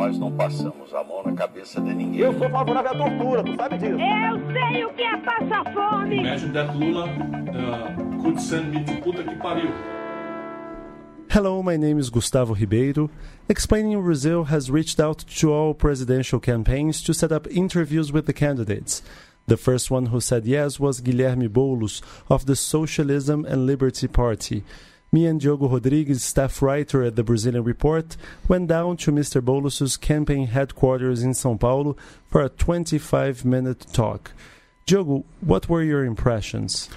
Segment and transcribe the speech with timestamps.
[0.00, 2.20] Nós não passamos a mão na cabeça de ninguém.
[2.20, 4.00] Eu sou favorável à tortura, tu sabe disso.
[4.00, 6.20] Eu sei o que é passar fome.
[6.20, 9.70] Imagine that Lula uh, could send me to puta que pariu.
[11.28, 13.10] Hello, my name is Gustavo Ribeiro.
[13.46, 18.32] Explaining Brazil has reached out to all presidential campaigns to set up interviews with the
[18.32, 19.02] candidates.
[19.48, 24.64] The first one who said yes was Guilherme Boulos of the Socialism and Liberty Party.
[25.12, 28.16] Me and Diogo Rodrigues, staff writer at the Brazilian Report,
[28.46, 29.40] went down to Mr.
[29.40, 31.96] Boulos' campaign headquarters in São Paulo
[32.28, 34.30] for a 25 minute talk.
[34.86, 36.88] Diogo, what were your impressions?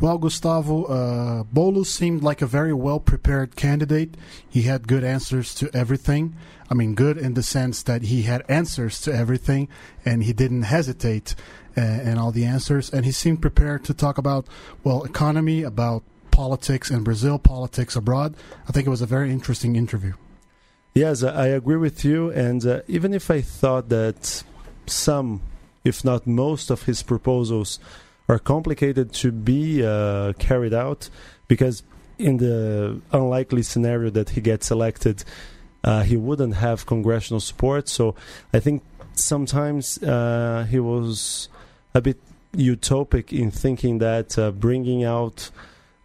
[0.00, 4.16] Well, Gustavo, uh, Boulos seemed like a very well prepared candidate.
[4.48, 6.34] He had good answers to everything.
[6.68, 9.68] I mean, good in the sense that he had answers to everything
[10.04, 11.36] and he didn't hesitate
[11.76, 12.90] uh, in all the answers.
[12.92, 14.48] And he seemed prepared to talk about,
[14.82, 16.02] well, economy, about
[16.34, 18.34] politics and Brazil, politics abroad.
[18.68, 20.14] I think it was a very interesting interview.
[20.92, 22.30] Yes, I agree with you.
[22.30, 24.42] And uh, even if I thought that
[24.86, 25.42] some,
[25.84, 27.78] if not most, of his proposals
[28.28, 31.08] are complicated to be uh, carried out,
[31.46, 31.84] because
[32.18, 35.24] in the unlikely scenario that he gets elected,
[35.84, 37.88] uh, he wouldn't have congressional support.
[37.88, 38.16] So
[38.52, 38.82] I think
[39.14, 41.48] sometimes uh, he was
[41.94, 42.18] a bit
[42.56, 45.50] utopic in thinking that uh, bringing out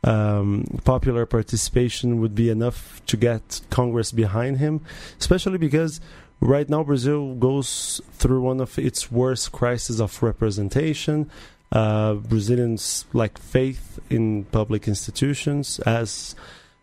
[0.03, 4.81] um, popular participation would be enough to get Congress behind him,
[5.19, 6.00] especially because
[6.39, 11.30] right now Brazil goes through one of its worst crises of representation.
[11.72, 16.36] Uh, Brazilians lack faith in public institutions, as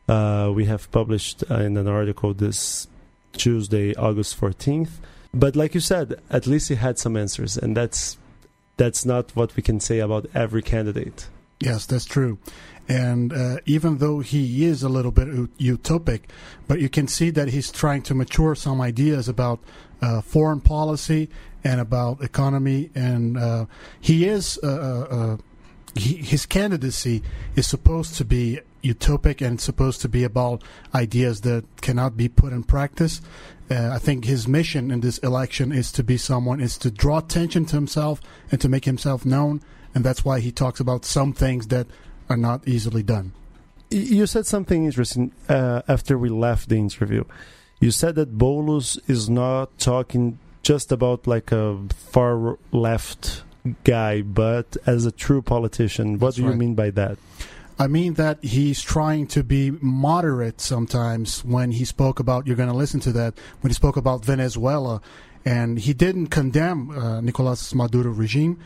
[0.08, 2.86] uh, we have published in an article this
[3.32, 4.90] Tuesday, August 14th.
[5.34, 8.16] But like you said, at least he had some answers, and that's
[8.76, 11.28] that's not what we can say about every candidate.
[11.60, 12.38] Yes, that's true.
[12.88, 16.22] And uh, even though he is a little bit utopic,
[16.68, 19.60] but you can see that he's trying to mature some ideas about
[20.00, 21.28] uh, foreign policy
[21.64, 22.90] and about economy.
[22.94, 23.66] And uh,
[24.00, 25.36] he is, uh, uh, uh,
[25.96, 27.22] he, his candidacy
[27.56, 30.62] is supposed to be utopic and supposed to be about
[30.94, 33.20] ideas that cannot be put in practice.
[33.68, 37.64] I think his mission in this election is to be someone, is to draw attention
[37.66, 38.20] to himself
[38.52, 39.60] and to make himself known.
[39.96, 41.86] And that's why he talks about some things that
[42.28, 43.32] are not easily done.
[43.88, 47.24] You said something interesting uh, after we left the interview.
[47.80, 53.42] You said that Bolus is not talking just about like a far left
[53.84, 56.18] guy, but as a true politician.
[56.18, 56.58] What That's do you right.
[56.58, 57.16] mean by that?
[57.78, 62.68] I mean that he's trying to be moderate sometimes when he spoke about, you're going
[62.68, 65.00] to listen to that, when he spoke about Venezuela.
[65.46, 68.58] And he didn't condemn uh, Nicolas Maduro regime,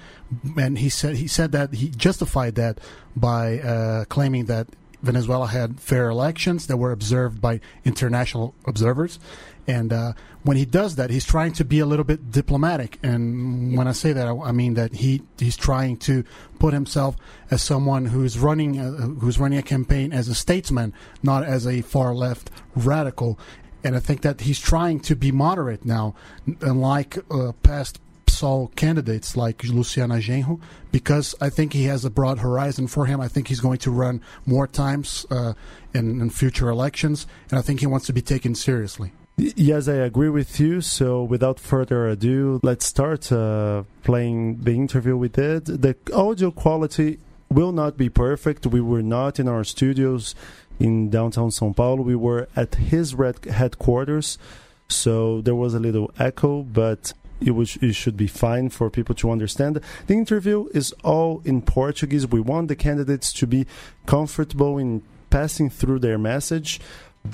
[0.57, 2.81] and he said he said that he justified that
[3.15, 4.67] by uh, claiming that
[5.03, 9.19] Venezuela had fair elections that were observed by international observers.
[9.67, 12.99] And uh, when he does that, he's trying to be a little bit diplomatic.
[13.03, 16.25] And when I say that, I, I mean that he he's trying to
[16.59, 17.17] put himself
[17.51, 20.93] as someone who's running a, who's running a campaign as a statesman,
[21.23, 23.39] not as a far left radical.
[23.83, 26.15] And I think that he's trying to be moderate now,
[26.61, 30.61] unlike uh, past PSOL candidates like Luciana Genro,
[30.93, 33.21] because I think he has a broad horizon for him.
[33.21, 35.55] I think he's going to run more times uh,
[35.93, 39.13] in, in future elections, and I think he wants to be taken seriously.
[39.37, 40.81] Yes, I agree with you.
[40.81, 45.65] So, without further ado, let's start uh, playing the interview we did.
[45.65, 47.19] The audio quality
[47.53, 48.67] will not be perfect.
[48.67, 50.35] We were not in our studios
[50.79, 52.03] in downtown São Paulo.
[52.03, 54.39] We were at his red headquarters,
[54.89, 59.15] so there was a little echo, but it, was, it should be fine for people
[59.17, 59.81] to understand.
[60.07, 62.27] The interview is all in Portuguese.
[62.27, 63.67] We want the candidates to be
[64.07, 66.81] comfortable in passing through their message,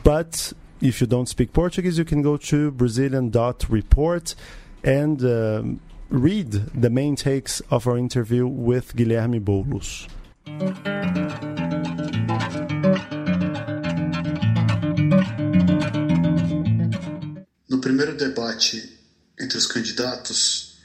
[0.03, 4.35] but if you don't speak Portuguese, you can go to Brazilian.report
[4.83, 10.07] and um, read the main takes of our interview with Guilherme Boulos.
[17.69, 18.99] No primeiro debate
[19.39, 20.79] entre os candidatos,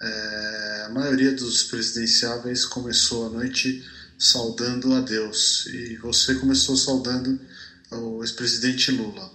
[0.00, 3.84] é, a maioria dos presidenciáveis começou a noite
[4.18, 7.40] saudando a Deus e você começou saudando
[7.90, 9.30] o ex-presidente Lula.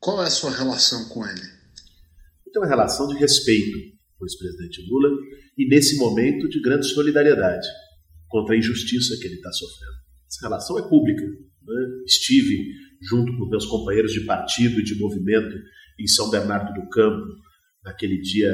[0.00, 1.48] Qual é a sua relação com ele?
[2.46, 5.10] Eu tenho uma relação de respeito o ex-presidente Lula
[5.58, 7.66] e, nesse momento, de grande solidariedade
[8.28, 9.94] contra a injustiça que ele está sofrendo.
[10.28, 11.22] Essa relação é pública.
[11.22, 12.02] Né?
[12.06, 12.72] Estive
[13.02, 15.56] junto com meus companheiros de partido e de movimento
[15.98, 17.26] em São Bernardo do Campo,
[17.84, 18.52] naquele dia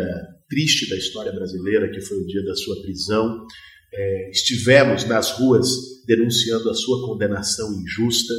[0.48, 3.46] triste da história brasileira, que foi o dia da sua prisão.
[3.92, 5.68] É, estivemos nas ruas
[6.06, 8.34] denunciando a sua condenação injusta.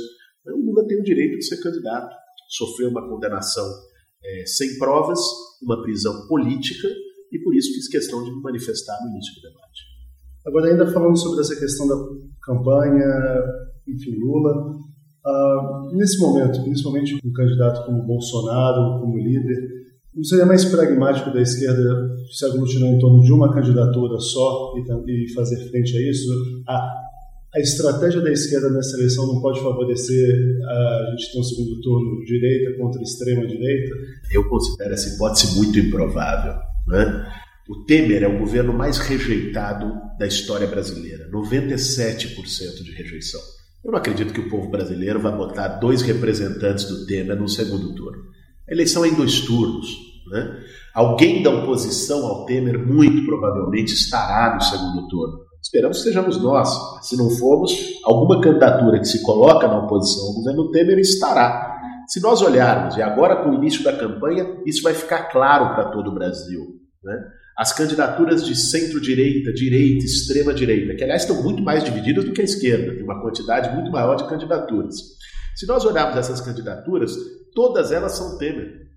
[0.45, 2.13] O Lula tem o direito de ser candidato.
[2.49, 3.65] Sofreu uma condenação
[4.23, 5.19] é, sem provas,
[5.61, 6.87] uma prisão política,
[7.31, 9.91] e por isso fiz questão de me manifestar no início do debate.
[10.45, 11.95] Agora, ainda falando sobre essa questão da
[12.43, 13.05] campanha,
[13.87, 14.75] enfim, Lula,
[15.25, 19.81] uh, nesse momento, principalmente um candidato como Bolsonaro, como líder,
[20.13, 25.25] não seria mais pragmático da esquerda se aglutinar em torno de uma candidatura só e,
[25.25, 26.27] e fazer frente a isso?
[26.67, 27.01] A,
[27.53, 32.25] a estratégia da esquerda nessa eleição não pode favorecer a gente ter um segundo turno
[32.25, 33.95] direita contra extrema direita?
[34.31, 36.70] Eu considero essa hipótese muito improvável.
[36.87, 37.31] Né?
[37.69, 43.39] O Temer é o governo mais rejeitado da história brasileira 97% de rejeição.
[43.83, 47.95] Eu não acredito que o povo brasileiro vai botar dois representantes do Temer no segundo
[47.95, 48.23] turno.
[48.69, 49.87] A eleição é em dois turnos.
[50.31, 50.63] Né?
[50.93, 55.39] Alguém da oposição ao Temer, muito provavelmente, estará no segundo turno.
[55.61, 56.69] Esperamos que sejamos nós.
[57.01, 57.71] Se não formos,
[58.03, 61.80] alguma candidatura que se coloca na oposição ao governo Temer estará.
[62.11, 65.91] Se nós olharmos, e agora com o início da campanha, isso vai ficar claro para
[65.91, 66.75] todo o Brasil.
[67.01, 67.17] Né?
[67.57, 72.43] As candidaturas de centro-direita, direita, extrema-direita, que aliás estão muito mais divididas do que a
[72.43, 74.93] esquerda, tem uma quantidade muito maior de candidaturas.
[75.55, 77.15] Se nós olharmos essas candidaturas,
[77.55, 78.89] todas elas são Temer.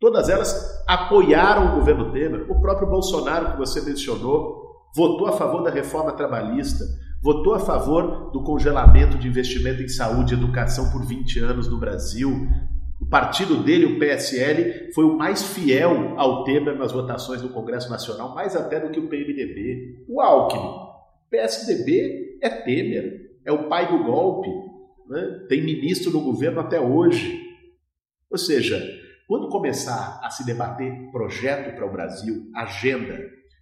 [0.00, 2.50] Todas elas apoiaram o governo Temer.
[2.50, 4.62] O próprio Bolsonaro, que você mencionou,
[4.94, 6.86] votou a favor da reforma trabalhista,
[7.26, 11.76] votou a favor do congelamento de investimento em saúde e educação por 20 anos no
[11.76, 12.30] Brasil.
[13.00, 17.90] O partido dele, o PSL, foi o mais fiel ao Temer nas votações do Congresso
[17.90, 20.04] Nacional, mais até do que o PMDB.
[20.06, 20.70] O Alckmin,
[21.28, 24.48] PSDB é Temer, é o pai do golpe,
[25.08, 25.46] né?
[25.48, 27.42] tem ministro no governo até hoje.
[28.30, 28.80] Ou seja,
[29.26, 33.18] quando começar a se debater projeto para o Brasil, agenda,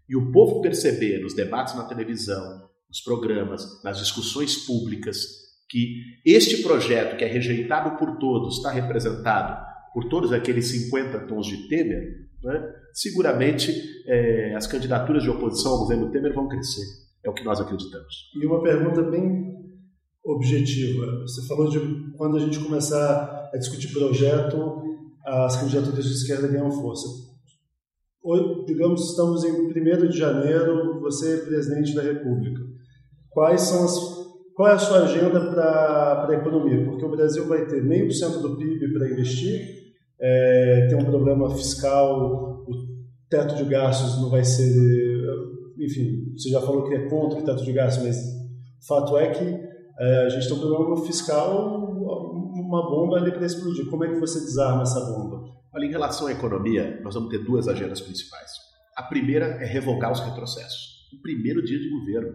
[0.06, 2.63] e o povo perceber nos debates na televisão,
[2.94, 5.26] nos programas, nas discussões públicas,
[5.68, 9.60] que este projeto, que é rejeitado por todos, está representado
[9.92, 13.74] por todos aqueles 50 tons de Temer, né, seguramente
[14.06, 16.84] é, as candidaturas de oposição ao governo Temer vão crescer.
[17.24, 18.30] É o que nós acreditamos.
[18.40, 19.52] E uma pergunta bem
[20.22, 21.22] objetiva.
[21.22, 21.80] Você falou de
[22.16, 24.82] quando a gente começar a discutir projeto,
[25.24, 27.08] as candidaturas de esquerda ganham força.
[28.22, 32.73] Hoje, digamos, estamos em 1 de janeiro, você é presidente da República.
[33.34, 33.98] Quais são as,
[34.54, 36.84] qual é a sua agenda para a economia?
[36.84, 41.04] Porque o Brasil vai ter meio por cento do PIB para investir, é, tem um
[41.04, 42.72] problema fiscal, o
[43.28, 44.72] teto de gastos não vai ser.
[45.78, 49.30] Enfim, você já falou que é contra o teto de gastos, mas o fato é
[49.30, 49.44] que
[49.98, 51.84] é, a gente tem um problema fiscal
[52.74, 53.86] uma bomba ali para explodir.
[53.88, 55.44] Como é que você desarma essa bomba?
[55.72, 58.50] Olha, em relação à economia, nós vamos ter duas agendas principais.
[58.96, 61.08] A primeira é revogar os retrocessos.
[61.12, 62.32] No primeiro dia de governo,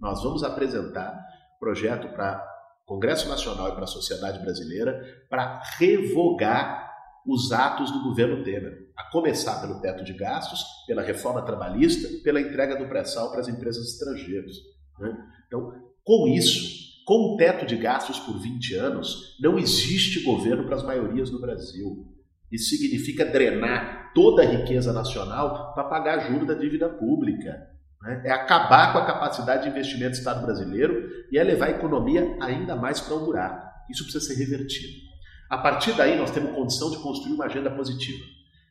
[0.00, 1.18] nós vamos apresentar
[1.58, 2.42] projeto para
[2.84, 6.90] o Congresso Nacional e para a sociedade brasileira para revogar
[7.26, 12.40] os atos do governo Temer, a começar pelo teto de gastos, pela reforma trabalhista, pela
[12.40, 14.56] entrega do pré-sal para as empresas estrangeiras.
[14.98, 15.16] Né?
[15.46, 20.76] Então, com isso, com um teto de gastos por 20 anos, não existe governo para
[20.76, 22.06] as maiorias no Brasil.
[22.50, 27.69] Isso significa drenar toda a riqueza nacional para pagar juros da dívida pública.
[28.02, 28.22] Né?
[28.24, 32.36] É acabar com a capacidade de investimento do Estado brasileiro e é levar a economia
[32.40, 33.68] ainda mais para um buraco.
[33.90, 35.10] Isso precisa ser revertido.
[35.48, 38.24] A partir daí, nós temos condição de construir uma agenda positiva,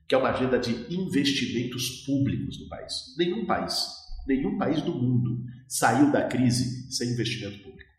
[0.07, 2.93] que é uma agenda de investimentos públicos no país.
[3.17, 3.85] Nenhum país,
[4.25, 7.89] nenhum país do mundo saiu da crise sem investimento público.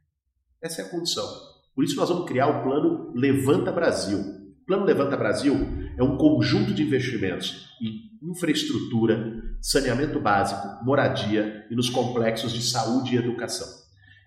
[0.62, 1.26] Essa é a condição.
[1.74, 4.18] Por isso nós vamos criar o plano Levanta Brasil.
[4.18, 5.54] O plano Levanta Brasil
[5.96, 13.14] é um conjunto de investimentos em infraestrutura, saneamento básico, moradia e nos complexos de saúde
[13.14, 13.66] e educação.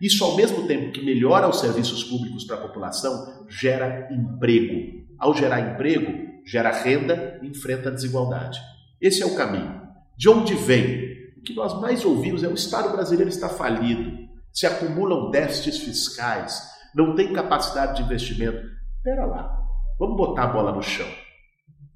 [0.02, 5.04] Isso, ao mesmo tempo que melhora os serviços públicos para a população, gera emprego.
[5.18, 6.12] Ao gerar emprego,
[6.46, 8.60] gera renda e enfrenta a desigualdade.
[9.00, 9.82] Esse é o caminho.
[10.18, 11.14] De onde vem?
[11.38, 14.24] O que nós mais ouvimos é o Estado brasileiro está falido
[14.54, 16.62] se acumulam déficits fiscais,
[16.94, 18.64] não tem capacidade de investimento.
[18.98, 19.58] Espera lá,
[19.98, 21.08] vamos botar a bola no chão.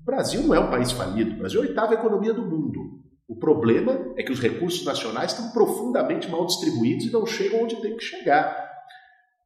[0.02, 3.04] O Brasil não é um país falido, o Brasil é a oitava economia do mundo.
[3.28, 7.82] O problema é que os recursos nacionais estão profundamente mal distribuídos e não chegam onde
[7.82, 8.68] tem que chegar.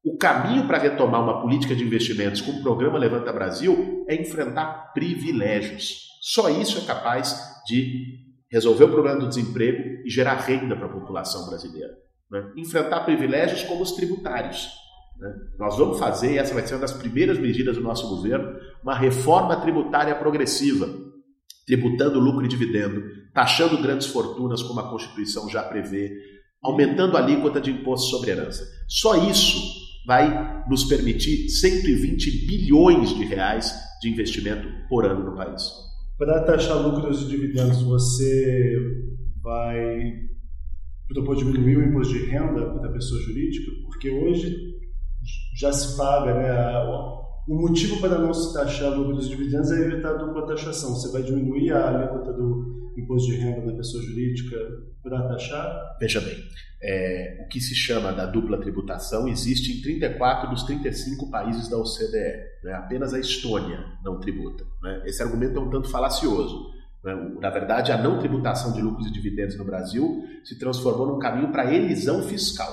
[0.04, 4.92] O caminho para retomar uma política de investimentos com o programa Levanta Brasil é enfrentar
[4.94, 6.10] privilégios.
[6.22, 7.36] Só isso é capaz
[7.66, 8.20] de
[8.52, 11.94] resolver o problema do desemprego e gerar renda para a população brasileira.
[12.30, 12.52] Né?
[12.58, 14.70] Enfrentar privilégios como os tributários.
[15.18, 15.34] Né?
[15.58, 19.56] Nós vamos fazer, essa vai ser uma das primeiras medidas do nosso governo, uma reforma
[19.56, 20.88] tributária progressiva,
[21.66, 23.04] tributando lucro e dividendo,
[23.34, 26.12] taxando grandes fortunas, como a Constituição já prevê,
[26.62, 28.64] aumentando a alíquota de imposto sobre herança.
[28.88, 35.64] Só isso vai nos permitir 120 bilhões de reais de investimento por ano no país.
[36.18, 38.78] Para taxar lucros e dividendos, você
[39.42, 40.14] vai
[41.08, 43.72] propor diminuir o imposto de renda para a pessoa jurídica?
[43.86, 44.56] Porque hoje
[45.60, 46.50] já se paga, né?
[47.48, 50.96] O motivo para não se taxar lucros e dividendos é evitar a dupla taxação.
[50.96, 54.56] Você vai diminuir a alíquota do imposto de renda da pessoa jurídica
[55.02, 55.98] para taxar?
[56.00, 56.38] Veja bem,
[56.84, 61.78] é, o que se chama da dupla tributação existe em 34 dos 35 países da
[61.78, 62.44] OCDE.
[62.64, 62.74] Né?
[62.74, 64.64] Apenas a Estônia não tributa.
[64.84, 65.04] Né?
[65.06, 66.72] Esse argumento é um tanto falacioso.
[67.04, 67.16] Né?
[67.40, 71.52] Na verdade, a não tributação de lucros e dividendos no Brasil se transformou num caminho
[71.52, 72.72] para elisão fiscal.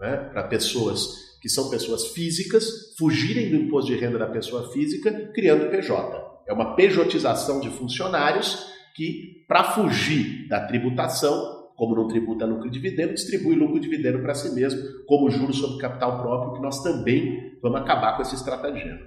[0.00, 0.16] Né?
[0.16, 5.70] Para pessoas que são pessoas físicas fugirem do imposto de renda da pessoa física criando
[5.70, 6.42] PJ.
[6.48, 12.70] É uma pejotização de funcionários que, para fugir da tributação, como não tributa lucro e
[12.70, 16.82] dividendo, distribui lucro e dividendo para si mesmo, como juros sobre capital próprio, que nós
[16.82, 18.98] também vamos acabar com esse estratagema.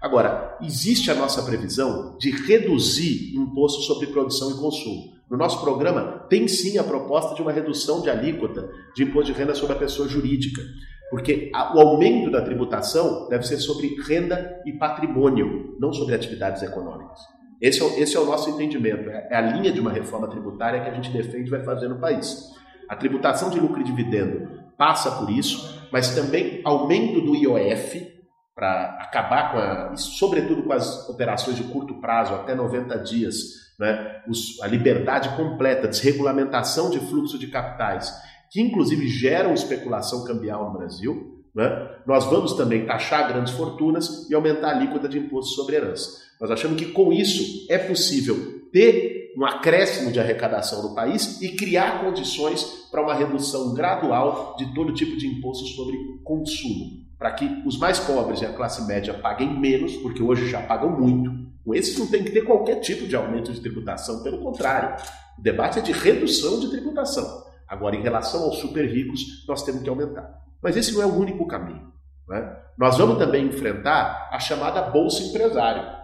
[0.00, 5.18] Agora, existe a nossa previsão de reduzir imposto sobre produção e consumo.
[5.30, 9.38] No nosso programa, tem sim a proposta de uma redução de alíquota de imposto de
[9.38, 10.62] renda sobre a pessoa jurídica,
[11.10, 17.20] porque o aumento da tributação deve ser sobre renda e patrimônio, não sobre atividades econômicas.
[17.60, 20.80] Esse é, esse é o nosso entendimento, é, é a linha de uma reforma tributária
[20.80, 22.52] que a gente defende e vai fazer no país.
[22.88, 28.18] A tributação de lucro e dividendo passa por isso, mas também aumento do IOF
[28.54, 33.36] para acabar com a, sobretudo com as operações de curto prazo, até 90 dias,
[33.78, 34.22] né?
[34.28, 38.12] Os, a liberdade completa, desregulamentação de fluxo de capitais,
[38.50, 41.44] que inclusive geram especulação cambial no Brasil.
[41.54, 41.88] Né?
[42.06, 46.28] Nós vamos também taxar grandes fortunas e aumentar a alíquota de imposto sobre herança.
[46.40, 51.50] Nós achamos que com isso é possível ter um acréscimo de arrecadação no país e
[51.50, 57.62] criar condições para uma redução gradual de todo tipo de imposto sobre consumo, para que
[57.64, 61.30] os mais pobres e a classe média paguem menos, porque hoje já pagam muito.
[61.64, 64.96] Com esses não tem que ter qualquer tipo de aumento de tributação, pelo contrário,
[65.38, 67.47] o debate é de redução de tributação.
[67.68, 70.28] Agora, em relação aos super ricos, nós temos que aumentar.
[70.62, 71.92] Mas esse não é o único caminho.
[72.28, 72.56] Né?
[72.78, 75.98] Nós vamos também enfrentar a chamada Bolsa Empresário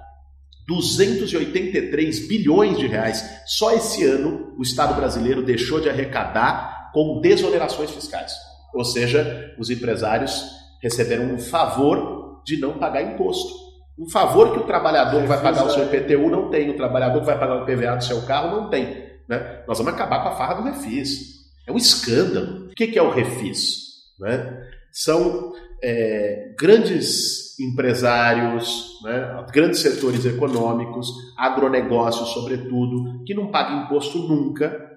[0.67, 3.43] 283 bilhões de reais.
[3.47, 8.33] Só esse ano o Estado brasileiro deixou de arrecadar com desonerações fiscais.
[8.73, 10.45] Ou seja, os empresários
[10.83, 13.53] receberam um favor de não pagar imposto.
[13.99, 17.21] Um favor que o trabalhador que vai pagar o seu IPTU não tem, o trabalhador
[17.21, 19.05] que vai pagar o PVA do seu carro não tem.
[19.29, 19.63] Né?
[19.69, 21.44] Nós vamos acabar com a farra do refis.
[21.67, 22.67] É um escândalo.
[22.67, 23.85] O que é o refis?
[24.19, 24.69] Né?
[24.93, 25.53] São
[25.83, 34.93] é, grandes empresários, né, grandes setores econômicos, agronegócios, sobretudo, que não pagam imposto nunca,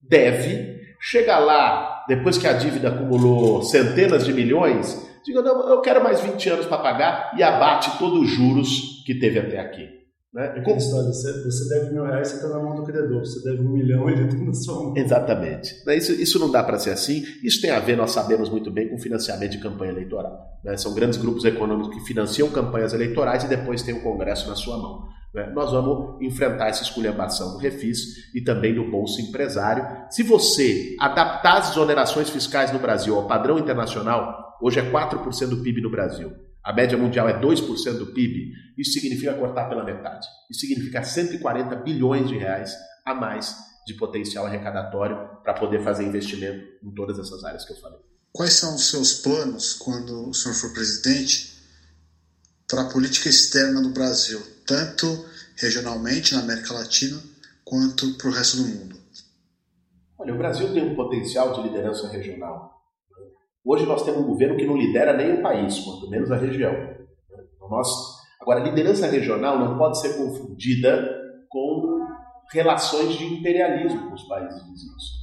[0.00, 6.02] deve chegar lá, depois que a dívida acumulou centenas de milhões, diga, não, eu quero
[6.02, 9.99] mais 20 anos para pagar e abate todos os juros que teve até aqui.
[10.32, 10.58] Né?
[10.58, 13.18] É como história, você, você deve mil reais, você está na mão do credor.
[13.20, 14.96] Você deve um milhão, ele está na sua mão.
[14.96, 15.82] Exatamente.
[15.88, 17.24] Isso, isso não dá para ser assim.
[17.42, 20.60] Isso tem a ver, nós sabemos muito bem, com financiamento de campanha eleitoral.
[20.62, 20.76] Né?
[20.76, 24.78] São grandes grupos econômicos que financiam campanhas eleitorais e depois tem o Congresso na sua
[24.78, 25.08] mão.
[25.34, 25.50] Né?
[25.52, 29.84] Nós vamos enfrentar essa esculhambação do Refis e também do Bolsa Empresário.
[30.10, 35.62] Se você adaptar as exonerações fiscais no Brasil ao padrão internacional, hoje é 4% do
[35.62, 36.30] PIB no Brasil
[36.62, 40.26] a média mundial é 2% do PIB, isso significa cortar pela metade.
[40.50, 42.74] Isso significa 140 bilhões de reais
[43.04, 47.76] a mais de potencial arrecadatório para poder fazer investimento em todas essas áreas que eu
[47.76, 47.98] falei.
[48.32, 51.58] Quais são os seus planos quando o senhor for presidente
[52.68, 55.26] para a política externa do Brasil, tanto
[55.56, 57.20] regionalmente na América Latina
[57.64, 58.96] quanto para o resto do mundo?
[60.18, 62.79] Olha, o Brasil tem um potencial de liderança regional
[63.64, 66.72] Hoje nós temos um governo que não lidera nem o país, quanto menos a região.
[67.56, 67.88] Então nós,
[68.40, 71.08] agora, liderança regional não pode ser confundida
[71.48, 72.00] com
[72.52, 75.20] relações de imperialismo com os países vizinhos.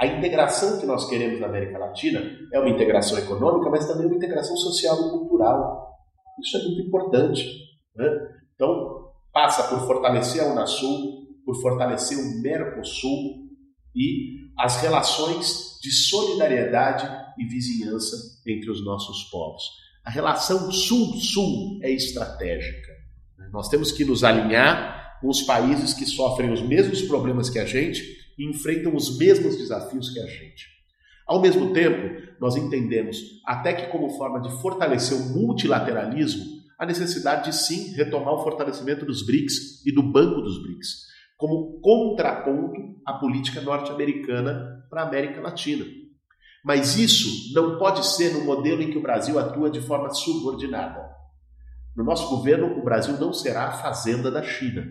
[0.00, 2.20] A integração que nós queremos na América Latina
[2.52, 5.90] é uma integração econômica, mas também uma integração social e cultural.
[6.40, 7.46] Isso é muito importante.
[7.94, 8.06] Né?
[8.54, 13.45] Então, passa por fortalecer a Unasul, por fortalecer o Mercosul
[13.96, 19.62] e as relações de solidariedade e vizinhança entre os nossos povos.
[20.04, 22.92] A relação sul-sul é estratégica.
[23.52, 27.64] Nós temos que nos alinhar com os países que sofrem os mesmos problemas que a
[27.64, 28.02] gente
[28.38, 30.76] e enfrentam os mesmos desafios que a gente.
[31.26, 36.44] Ao mesmo tempo, nós entendemos, até que como forma de fortalecer o multilateralismo,
[36.78, 41.05] a necessidade de sim retomar o fortalecimento dos BRICS e do Banco dos BRICS,
[41.36, 45.84] como contraponto à política norte-americana para a América Latina.
[46.64, 51.14] Mas isso não pode ser no modelo em que o Brasil atua de forma subordinada.
[51.94, 54.84] No nosso governo, o Brasil não será a fazenda da China.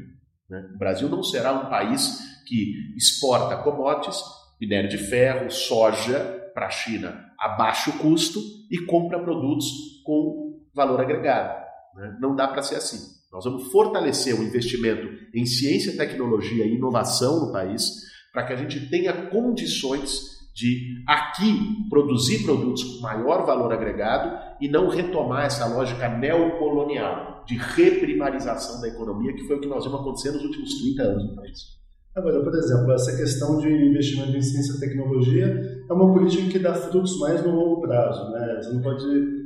[0.50, 0.70] Né?
[0.74, 4.22] O Brasil não será um país que exporta commodities,
[4.60, 6.20] minério de ferro, soja
[6.54, 8.40] para a China a baixo custo
[8.72, 11.64] e compra produtos com valor agregado.
[11.96, 12.18] Né?
[12.20, 13.15] Não dá para ser assim.
[13.36, 17.84] Nós vamos fortalecer o investimento em ciência, tecnologia e inovação no país
[18.32, 24.70] para que a gente tenha condições de aqui produzir produtos com maior valor agregado e
[24.70, 30.00] não retomar essa lógica neocolonial de reprimarização da economia, que foi o que nós vimos
[30.00, 31.60] acontecer nos últimos 30 anos no país.
[32.16, 36.60] Agora, por exemplo, essa questão de investimento em ciência e tecnologia é uma política que
[36.60, 38.32] dá frutos mais no longo prazo.
[38.32, 38.62] Né?
[38.62, 39.45] Você não pode.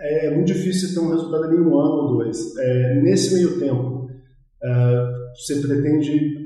[0.00, 2.56] É, muito difícil ter um resultado ali em um ano ou dois.
[2.56, 4.08] É, nesse meio tempo,
[4.62, 6.38] é, você pretende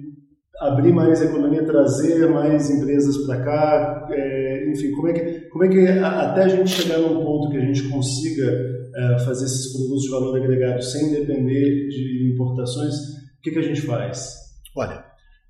[0.61, 4.09] abrir mais economia, trazer mais empresas para cá?
[4.11, 7.59] É, enfim, como é, que, como é que até a gente chegar num ponto que
[7.59, 8.51] a gente consiga
[8.95, 13.63] é, fazer esses produtos de valor agregado sem depender de importações, o que, que a
[13.63, 14.35] gente faz?
[14.77, 15.05] Olha,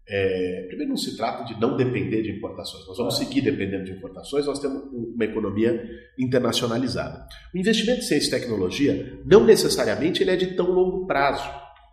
[0.08, 2.86] é, primeiro, não se trata de não depender de importações.
[2.86, 5.80] Nós vamos seguir dependendo de importações, nós temos uma economia
[6.18, 7.26] internacionalizada.
[7.54, 11.48] O investimento em ciência e tecnologia, não necessariamente ele é de tão longo prazo,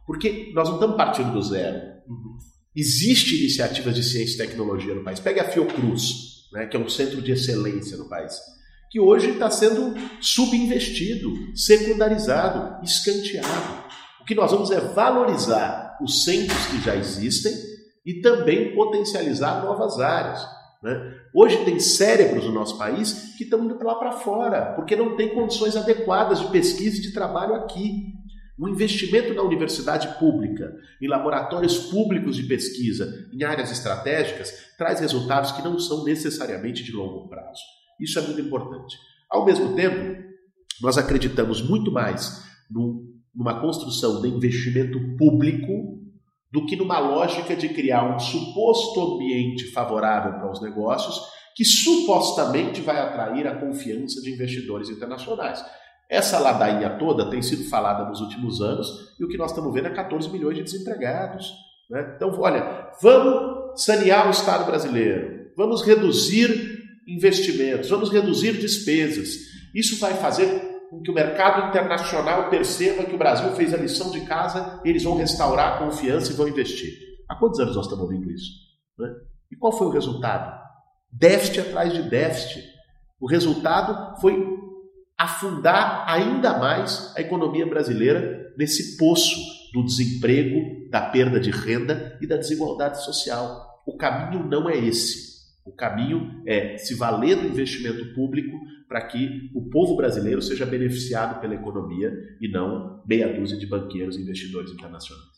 [0.06, 1.78] porque nós não estamos partindo do zero.
[2.08, 2.38] Uhum.
[2.76, 5.20] Existe iniciativas de ciência e tecnologia no país.
[5.20, 8.34] Pega a Fiocruz, né, que é um centro de excelência no país,
[8.90, 13.84] que hoje está sendo subinvestido, secundarizado, escanteado.
[14.20, 17.69] O que nós vamos é valorizar os centros que já existem
[18.10, 20.44] e também potencializar novas áreas.
[20.82, 21.16] Né?
[21.32, 25.30] Hoje tem cérebros no nosso país que estão indo lá para fora, porque não tem
[25.30, 28.16] condições adequadas de pesquisa e de trabalho aqui.
[28.58, 35.52] O investimento na universidade pública, em laboratórios públicos de pesquisa, em áreas estratégicas, traz resultados
[35.52, 37.62] que não são necessariamente de longo prazo.
[38.02, 38.98] Isso é muito importante.
[39.30, 40.20] Ao mesmo tempo,
[40.82, 46.00] nós acreditamos muito mais numa construção de investimento público
[46.52, 51.20] do que numa lógica de criar um suposto ambiente favorável para os negócios
[51.56, 55.64] que supostamente vai atrair a confiança de investidores internacionais.
[56.10, 59.88] Essa ladainha toda tem sido falada nos últimos anos e o que nós estamos vendo
[59.88, 61.52] é 14 milhões de desempregados.
[61.90, 62.14] Né?
[62.16, 69.50] Então, olha, vamos sanear o Estado brasileiro, vamos reduzir investimentos, vamos reduzir despesas.
[69.76, 74.10] Isso vai fazer com que o mercado internacional perceba que o Brasil fez a lição
[74.12, 76.92] de casa, eles vão restaurar a confiança e vão investir.
[77.28, 78.52] Há quantos anos nós estamos ouvindo isso?
[78.98, 79.08] Né?
[79.52, 80.60] E qual foi o resultado?
[81.12, 82.64] Déficit atrás de déficit.
[83.20, 84.58] O resultado foi
[85.18, 89.40] afundar ainda mais a economia brasileira nesse poço
[89.74, 93.84] do desemprego, da perda de renda e da desigualdade social.
[93.86, 95.29] O caminho não é esse.
[95.70, 101.40] O caminho é se valer do investimento público para que o povo brasileiro seja beneficiado
[101.40, 105.30] pela economia e não meia dúzia de banqueiros e investidores internacionais.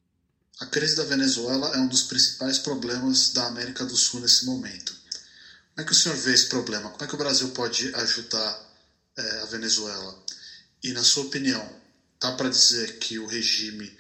[0.62, 4.94] A crise da Venezuela é um dos principais problemas da América do Sul nesse momento.
[5.76, 6.90] Como é que o senhor vê esse problema?
[6.92, 8.70] Como é que o Brasil pode ajudar
[9.18, 10.18] é, a Venezuela?
[10.82, 11.68] E, na sua opinião,
[12.22, 13.92] dá para dizer que o regime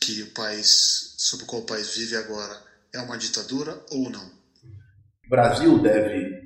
[0.00, 2.58] que o país, sob o qual o país vive agora,
[2.90, 4.41] é uma ditadura ou não?
[5.32, 6.42] Brasil deve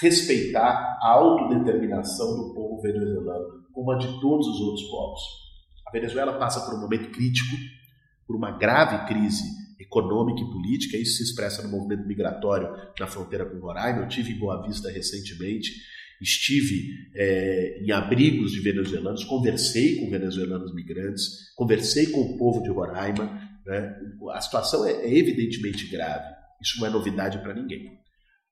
[0.00, 5.20] respeitar a autodeterminação do povo venezuelano, como a de todos os outros povos.
[5.88, 7.56] A Venezuela passa por um momento crítico,
[8.24, 9.42] por uma grave crise
[9.80, 12.68] econômica e política, isso se expressa no movimento migratório
[13.00, 14.02] na fronteira com Roraima.
[14.02, 15.72] Eu tive em Boa Vista recentemente
[16.20, 22.70] Estive é, em abrigos de venezuelanos, conversei com venezuelanos migrantes, conversei com o povo de
[22.70, 23.26] Roraima.
[23.66, 23.98] Né?
[24.32, 27.98] A situação é, é evidentemente grave, isso não é novidade para ninguém.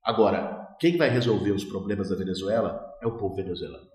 [0.05, 3.87] Agora, quem vai resolver os problemas da Venezuela é o povo venezuelano.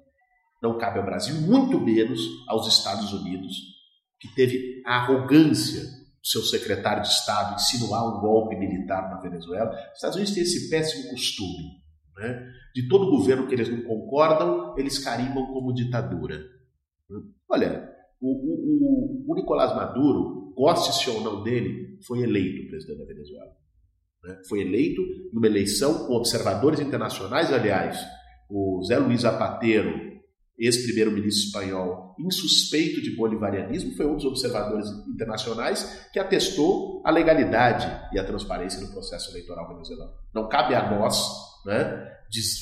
[0.62, 3.56] Não cabe ao Brasil, muito menos aos Estados Unidos,
[4.20, 9.70] que teve a arrogância do seu secretário de Estado insinuar um golpe militar na Venezuela.
[9.70, 11.80] Os Estados Unidos têm esse péssimo costume
[12.20, 12.52] né?
[12.76, 16.40] De todo governo que eles não concordam, eles carimbam como ditadura.
[17.50, 17.90] Olha,
[18.22, 23.52] o, o, o, Nicolás Maduro, goste-se ou não dele, foi eleito presidente da Venezuela.
[24.24, 24.38] Né?
[24.48, 25.02] Foi eleito
[25.34, 28.00] numa eleição com observadores internacionais, aliás,
[28.50, 30.10] o Zé Luiz Zapatero,
[30.58, 38.20] ex-primeiro-ministro espanhol, insuspeito de bolivarianismo, foi um dos observadores internacionais que atestou a legalidade e
[38.20, 40.12] a transparência no processo eleitoral venezuelano.
[40.34, 42.08] Não cabe a nós né,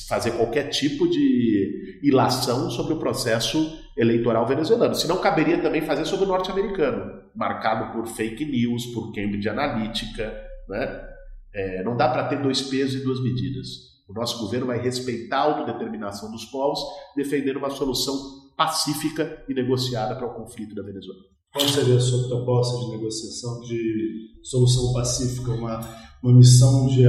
[0.08, 4.94] fazer qualquer tipo de ilação sobre o processo eleitoral venezuelano.
[4.94, 10.32] Se não caberia também fazer sobre o norte-americano, marcado por fake news, por Cambridge Analytica.
[10.68, 11.08] Né?
[11.54, 13.68] É, não dá para ter dois pesos e duas medidas.
[14.08, 16.80] O nosso governo vai respeitar a autodeterminação dos povos,
[17.14, 18.16] defendendo uma solução
[18.56, 21.20] pacífica e negociada para o conflito da Venezuela.
[21.52, 25.80] Qual seria a sua proposta de negociação, de solução pacífica, uma,
[26.22, 27.04] uma missão de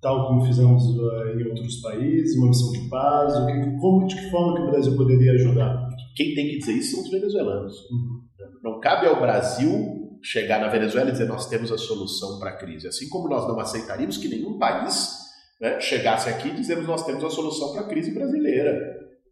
[0.00, 3.34] tal como fizemos uh, em outros países, uma missão de paz?
[3.36, 5.88] O que, como, de que forma que o Brasil poderia ajudar?
[6.14, 7.74] Quem tem que dizer isso são os venezuelanos.
[7.90, 8.22] Uhum.
[8.62, 12.56] Não cabe ao Brasil chegar na Venezuela e dizer nós temos a solução para a
[12.56, 12.88] crise.
[12.88, 15.10] Assim como nós não aceitaríamos que nenhum país
[15.60, 18.78] né, chegasse aqui e dizemos nós temos a solução para a crise brasileira.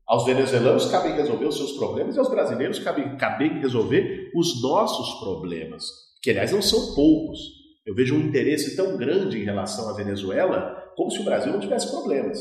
[0.06, 5.18] Aos venezuelanos cabem resolver os seus problemas e aos brasileiros cabem, cabem resolver os nossos
[5.20, 5.84] problemas,
[6.22, 7.38] que aliás não são poucos.
[7.84, 11.60] Eu vejo um interesse tão grande em relação à Venezuela como se o Brasil não
[11.60, 12.38] tivesse problemas.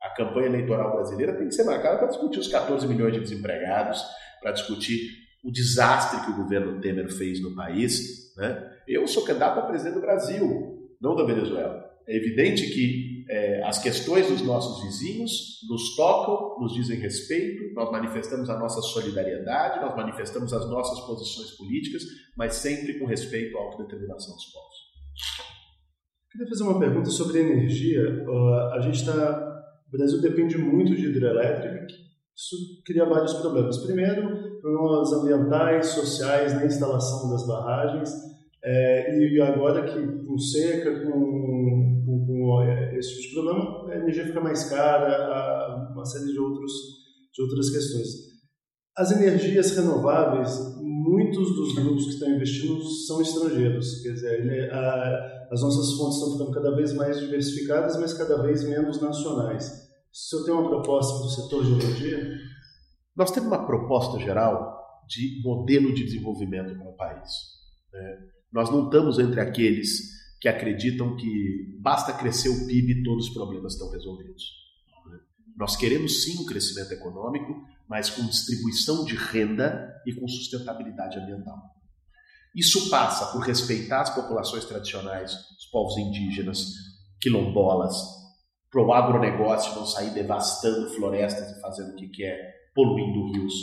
[0.00, 4.02] A campanha eleitoral brasileira tem que ser marcada para discutir os 14 milhões de desempregados,
[4.40, 5.00] para discutir
[5.42, 8.34] o desastre que o governo Temer fez no país.
[8.36, 8.70] Né?
[8.86, 11.88] Eu sou candidato a presidente do Brasil, não da Venezuela.
[12.06, 17.90] É evidente que é, as questões dos nossos vizinhos nos tocam, nos dizem respeito, nós
[17.92, 22.02] manifestamos a nossa solidariedade, nós manifestamos as nossas posições políticas,
[22.36, 24.74] mas sempre com respeito à autodeterminação dos povos.
[26.32, 28.24] Queria fazer uma pergunta sobre energia.
[28.24, 29.48] Uh, a gente está.
[29.88, 31.86] O Brasil depende muito de hidrelétrica,
[32.40, 33.76] isso cria vários problemas.
[33.78, 38.10] Primeiro, problemas ambientais, sociais na instalação das barragens,
[38.62, 43.96] é, e agora que com seca, com, com, com, é, esse tipo de problema, a
[43.96, 46.72] energia fica mais cara, uma série de, outros,
[47.34, 48.30] de outras questões.
[48.96, 55.62] As energias renováveis, muitos dos grupos que estão investindo são estrangeiros, quer dizer, a, as
[55.62, 59.88] nossas fontes estão ficando cada vez mais diversificadas, mas cada vez menos nacionais.
[60.12, 62.49] Se eu tenho uma proposta para o setor de energia?
[63.16, 67.30] Nós temos uma proposta geral de modelo de desenvolvimento para o país.
[67.92, 68.18] Né?
[68.52, 73.34] Nós não estamos entre aqueles que acreditam que basta crescer o PIB e todos os
[73.34, 74.44] problemas estão resolvidos.
[75.06, 75.18] Né?
[75.56, 81.58] Nós queremos sim um crescimento econômico, mas com distribuição de renda e com sustentabilidade ambiental.
[82.54, 86.72] Isso passa por respeitar as populações tradicionais, os povos indígenas,
[87.20, 87.94] quilombolas,
[88.70, 93.54] para o agronegócio não sair devastando florestas e fazendo o que quer, poluindo rios,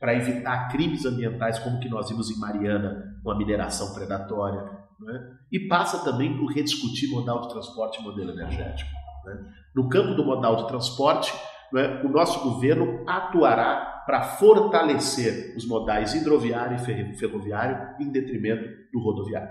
[0.00, 4.62] para evitar crimes ambientais como que nós vimos em Mariana, com a mineração predatória.
[5.00, 5.36] Né?
[5.50, 8.90] E passa também por rediscutir modal de transporte e modelo energético.
[9.24, 9.52] Né?
[9.74, 11.32] No campo do modal de transporte,
[11.72, 19.00] né, o nosso governo atuará para fortalecer os modais hidroviário e ferroviário em detrimento do
[19.00, 19.48] rodoviário.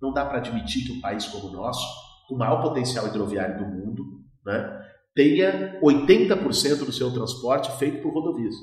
[0.00, 1.86] Não dá para admitir que um país como o nosso,
[2.28, 4.04] com o maior potencial hidroviário do mundo,
[4.44, 4.85] né,
[5.16, 8.54] tenha 80% do seu transporte feito por rodovias,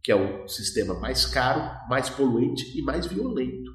[0.00, 3.72] que é o sistema mais caro, mais poluente e mais violento.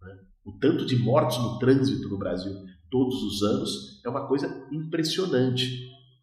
[0.00, 0.16] Né?
[0.46, 2.54] O tanto de mortes no trânsito no Brasil
[2.90, 5.68] todos os anos é uma coisa impressionante.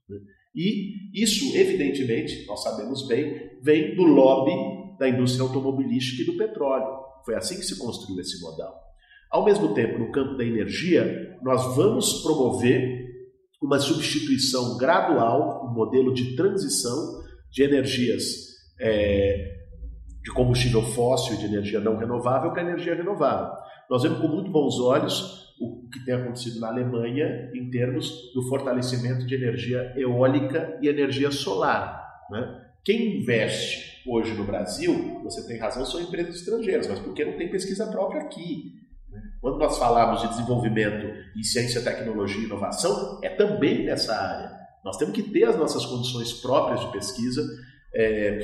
[0.10, 0.18] Né?
[0.56, 7.02] E isso, evidentemente, nós sabemos bem, vem do lobby da indústria automobilística e do petróleo.
[7.24, 8.82] Foi assim que se construiu esse modal.
[9.30, 13.01] Ao mesmo tempo, no campo da energia, nós vamos promover
[13.62, 17.22] uma substituição gradual, um modelo de transição
[17.52, 19.62] de energias é,
[20.24, 23.54] de combustível fóssil, de energia não renovável, para energia renovável.
[23.90, 28.42] Nós vemos com muito bons olhos o que tem acontecido na Alemanha em termos do
[28.50, 32.02] fortalecimento de energia eólica e energia solar.
[32.32, 32.66] Né?
[32.84, 37.52] Quem investe hoje no Brasil, você tem razão, são empresas estrangeiras, mas porque não tem
[37.52, 38.81] pesquisa própria aqui.
[39.40, 44.52] Quando nós falamos de desenvolvimento em ciência, tecnologia e inovação, é também nessa área.
[44.84, 47.44] Nós temos que ter as nossas condições próprias de pesquisa
[47.94, 48.44] é,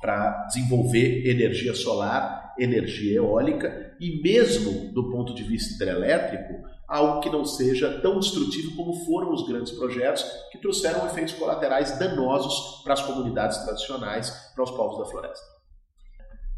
[0.00, 7.30] para desenvolver energia solar, energia eólica e mesmo do ponto de vista hidrelétrico, algo que
[7.30, 12.94] não seja tão destrutivo como foram os grandes projetos que trouxeram efeitos colaterais danosos para
[12.94, 15.46] as comunidades tradicionais, para os povos da floresta.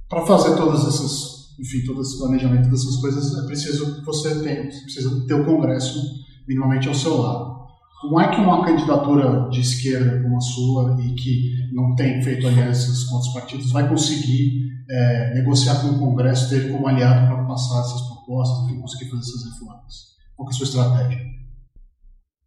[0.08, 4.64] Para fazer todas essas enfim, todo esse planejamento dessas coisas, é preciso que você tenha,
[4.64, 6.02] precisa ter o Congresso
[6.48, 7.52] minimamente ao seu lado.
[8.00, 12.48] Como é que uma candidatura de esquerda como a sua e que não tem feito
[12.48, 17.44] alianças com outros partidos vai conseguir é, negociar com o Congresso, ter como aliado para
[17.44, 19.94] passar essas propostas, e conseguir fazer essas reformas?
[20.34, 21.20] Qual é a sua estratégia?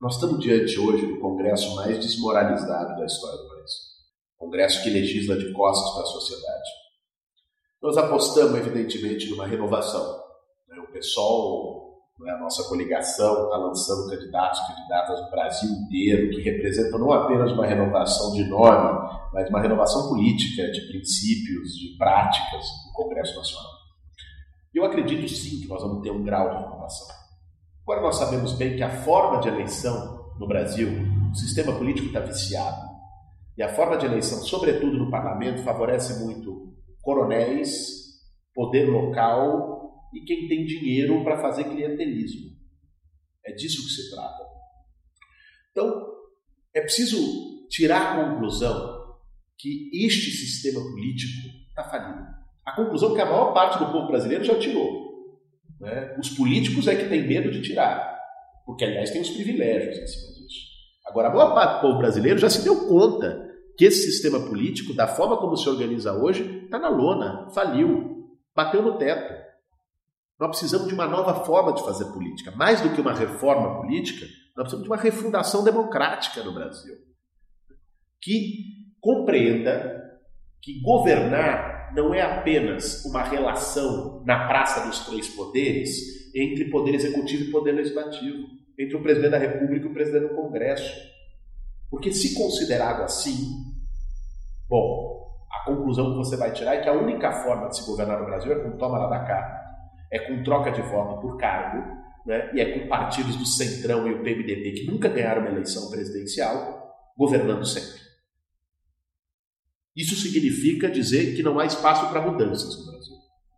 [0.01, 3.71] Nós estamos diante hoje do Congresso mais desmoralizado da história do país.
[4.37, 6.84] Congresso que legisla de costas para a sociedade
[7.85, 10.19] nós apostamos, evidentemente, numa renovação.
[10.67, 10.75] Né?
[10.79, 16.41] O PSOL, né, a nossa coligação, está lançando candidatos e candidatas do Brasil inteiro, que
[16.41, 22.65] representam não apenas uma renovação de nome, mas uma renovação política, de princípios, de práticas
[22.87, 23.71] no Congresso Nacional.
[24.73, 27.15] Eu acredito sim que nós vamos ter um grau de renovação.
[27.83, 30.89] Agora, nós sabemos bem que a forma de eleição no Brasil,
[31.31, 32.95] o sistema político está viciado.
[33.55, 36.64] E a forma de eleição, sobretudo no parlamento favorece muito
[37.05, 38.19] coronéis,
[38.53, 42.49] poder local e quem tem dinheiro para fazer clientelismo.
[43.45, 44.43] É disso que se trata.
[45.71, 46.03] Então,
[46.73, 49.05] é preciso tirar a conclusão
[49.57, 52.25] que este sistema político está falido.
[52.65, 55.05] A conclusão que a maior parte do povo brasileiro já tirou.
[55.79, 56.17] Né?
[56.19, 58.19] Os políticos é que tem medo de tirar,
[58.65, 60.65] porque, aliás, tem os privilégios em cima disso.
[61.05, 63.44] Agora, a maior parte do povo brasileiro já se deu conta
[63.77, 68.81] que esse sistema político, da forma como se organiza hoje, está na lona, faliu, bateu
[68.81, 69.33] no teto.
[70.39, 72.51] Nós precisamos de uma nova forma de fazer política.
[72.51, 76.95] Mais do que uma reforma política, nós precisamos de uma refundação democrática no Brasil.
[78.21, 80.03] Que compreenda
[80.61, 87.43] que governar não é apenas uma relação na praça dos três poderes entre poder executivo
[87.43, 91.14] e poder legislativo, entre o presidente da República e o presidente do Congresso.
[91.95, 93.55] Porque se considerado assim,
[94.67, 98.19] bom, a conclusão que você vai tirar é que a única forma de se governar
[98.19, 101.89] no Brasil é com toma lá da cá, é com troca de voto por cargo,
[102.25, 102.51] né?
[102.53, 106.93] e é com partidos do Centrão e o PMDB que nunca ganharam uma eleição presidencial,
[107.17, 108.01] governando sempre.
[109.95, 113.15] Isso significa dizer que não há espaço para mudanças no Brasil.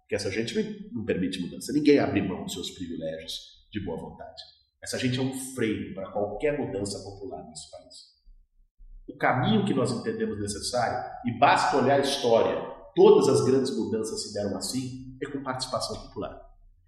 [0.08, 0.54] Que essa gente
[0.94, 1.74] não permite mudança.
[1.74, 3.34] Ninguém abre mão dos seus privilégios
[3.72, 4.44] de boa vontade.
[4.84, 8.07] Essa gente é um freio para qualquer mudança popular nesse país.
[9.18, 12.56] O caminho que nós entendemos necessário, e basta olhar a história,
[12.96, 16.40] todas as grandes mudanças se deram assim, é com participação popular.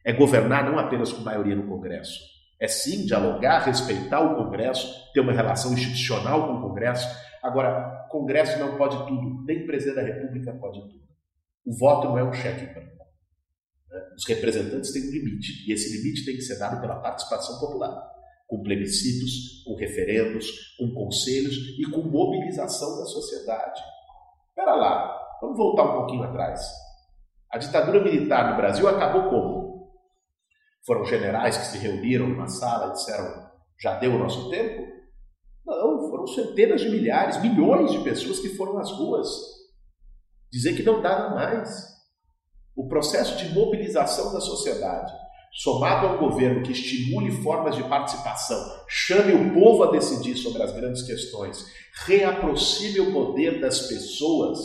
[0.05, 2.19] É governar não apenas com maioria no Congresso,
[2.59, 7.07] é sim dialogar, respeitar o Congresso, ter uma relação institucional com o Congresso.
[7.41, 11.01] Agora, Congresso não pode tudo, nem o presidente da República pode tudo.
[11.65, 13.05] O voto não é um cheque em branco.
[13.89, 14.01] Né?
[14.15, 18.18] Os representantes têm um limite, e esse limite tem que ser dado pela participação popular,
[18.49, 23.79] com plebiscitos, com referendos, com conselhos e com mobilização da sociedade.
[24.49, 26.59] Espera lá, vamos voltar um pouquinho atrás.
[27.51, 29.91] A ditadura militar no Brasil acabou como?
[30.85, 34.89] Foram generais que se reuniram numa sala e disseram: já deu o nosso tempo?
[35.65, 39.29] Não, foram centenas de milhares, milhões de pessoas que foram às ruas
[40.51, 41.69] dizer que não dava mais.
[42.75, 45.13] O processo de mobilização da sociedade,
[45.51, 50.61] somado a um governo que estimule formas de participação, chame o povo a decidir sobre
[50.63, 51.65] as grandes questões,
[52.05, 54.57] reaproxime o poder das pessoas,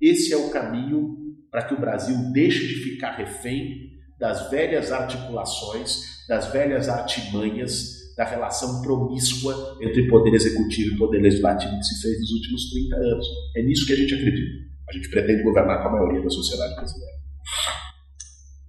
[0.00, 1.16] esse é o caminho
[1.50, 8.24] para que o Brasil deixe de ficar refém das velhas articulações, das velhas artimanhas, da
[8.24, 13.26] relação promíscua entre poder executivo e poder legislativo que se fez nos últimos 30 anos.
[13.56, 14.70] É nisso que a gente acredita.
[14.90, 17.14] A gente pretende governar com a maioria da sociedade brasileira.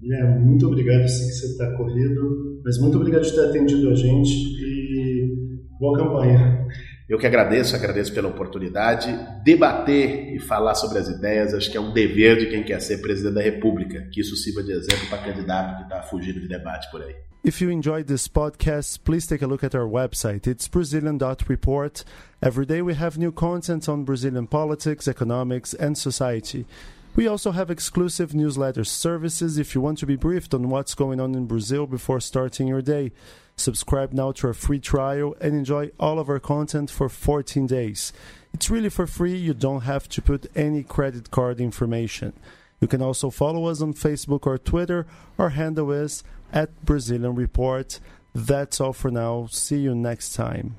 [0.01, 1.07] Guilherme, muito obrigado.
[1.07, 5.97] Sei que você está corrido, mas muito obrigado por ter atendido a gente e boa
[5.97, 6.67] campanha.
[7.07, 9.13] Eu que agradeço, agradeço pela oportunidade.
[9.43, 13.01] Debater e falar sobre as ideias, acho que é um dever de quem quer ser
[13.01, 14.07] presidente da República.
[14.11, 17.13] Que isso sirva de exemplo para candidato que está fugindo de debate por aí.
[17.43, 20.47] If you enjoyed this podcast, please take a look at our website.
[20.47, 22.05] It's Brazilian.report.
[22.41, 26.65] Every day we have new content on Brazilian politics, economics, and society.
[27.13, 31.19] We also have exclusive newsletter services if you want to be briefed on what's going
[31.19, 33.11] on in Brazil before starting your day.
[33.57, 38.13] Subscribe now to our free trial and enjoy all of our content for 14 days.
[38.53, 42.33] It's really for free, you don't have to put any credit card information.
[42.79, 45.05] You can also follow us on Facebook or Twitter.
[45.37, 47.99] Our handle is at Brazilian Report.
[48.33, 49.47] That's all for now.
[49.51, 50.75] See you next time.